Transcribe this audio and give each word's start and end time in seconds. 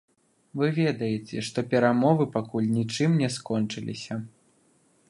Вы 0.61 0.69
ведаеце, 0.77 1.43
што 1.49 1.65
перамовы 1.75 2.27
пакуль 2.39 2.71
нічым 2.79 3.11
не 3.21 3.29
скончыліся. 3.39 4.21